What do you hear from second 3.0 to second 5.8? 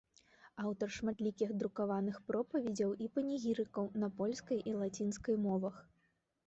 і панегірыкаў на польскай і лацінскай мовах.